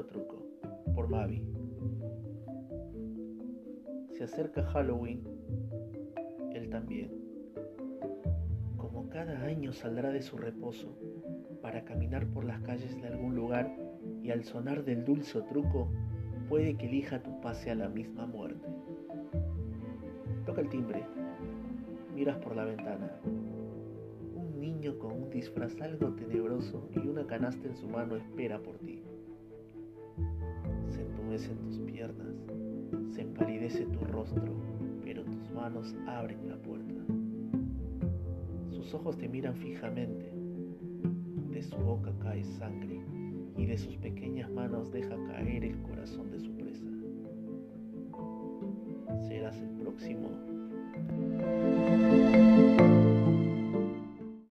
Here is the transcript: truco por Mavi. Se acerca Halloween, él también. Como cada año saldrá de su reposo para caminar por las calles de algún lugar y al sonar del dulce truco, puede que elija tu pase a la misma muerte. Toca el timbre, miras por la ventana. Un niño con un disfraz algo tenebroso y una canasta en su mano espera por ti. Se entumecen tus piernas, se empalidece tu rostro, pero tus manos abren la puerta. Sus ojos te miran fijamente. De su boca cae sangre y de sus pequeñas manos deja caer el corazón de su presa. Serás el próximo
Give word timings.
truco 0.00 0.42
por 0.94 1.08
Mavi. 1.08 1.42
Se 4.12 4.24
acerca 4.24 4.64
Halloween, 4.64 5.22
él 6.54 6.70
también. 6.70 7.10
Como 8.78 9.08
cada 9.10 9.42
año 9.42 9.72
saldrá 9.72 10.10
de 10.10 10.22
su 10.22 10.38
reposo 10.38 10.96
para 11.60 11.84
caminar 11.84 12.26
por 12.26 12.44
las 12.44 12.60
calles 12.62 13.00
de 13.00 13.08
algún 13.08 13.34
lugar 13.36 13.70
y 14.22 14.30
al 14.30 14.44
sonar 14.44 14.84
del 14.84 15.04
dulce 15.04 15.42
truco, 15.42 15.88
puede 16.48 16.74
que 16.76 16.86
elija 16.86 17.22
tu 17.22 17.40
pase 17.40 17.70
a 17.70 17.74
la 17.74 17.88
misma 17.88 18.26
muerte. 18.26 18.66
Toca 20.46 20.62
el 20.62 20.70
timbre, 20.70 21.04
miras 22.14 22.38
por 22.38 22.56
la 22.56 22.64
ventana. 22.64 23.20
Un 24.34 24.58
niño 24.58 24.98
con 24.98 25.12
un 25.12 25.30
disfraz 25.30 25.80
algo 25.80 26.14
tenebroso 26.14 26.88
y 26.94 27.06
una 27.06 27.26
canasta 27.26 27.68
en 27.68 27.76
su 27.76 27.86
mano 27.88 28.16
espera 28.16 28.58
por 28.58 28.78
ti. 28.78 29.02
Se 31.42 31.50
entumecen 31.50 31.58
tus 31.58 31.78
piernas, 31.92 32.36
se 33.12 33.22
empalidece 33.22 33.84
tu 33.86 34.04
rostro, 34.04 34.54
pero 35.02 35.24
tus 35.24 35.50
manos 35.50 35.92
abren 36.06 36.48
la 36.48 36.56
puerta. 36.56 36.94
Sus 38.70 38.94
ojos 38.94 39.18
te 39.18 39.28
miran 39.28 39.56
fijamente. 39.56 40.32
De 41.50 41.62
su 41.62 41.76
boca 41.78 42.12
cae 42.20 42.44
sangre 42.44 43.00
y 43.56 43.66
de 43.66 43.76
sus 43.76 43.96
pequeñas 43.96 44.52
manos 44.52 44.92
deja 44.92 45.16
caer 45.26 45.64
el 45.64 45.82
corazón 45.82 46.30
de 46.30 46.38
su 46.38 46.52
presa. 46.52 46.86
Serás 49.26 49.60
el 49.60 49.70
próximo 49.80 50.30